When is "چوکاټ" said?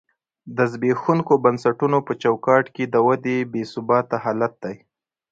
2.23-2.65